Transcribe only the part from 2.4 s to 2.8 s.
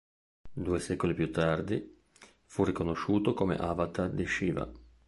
fu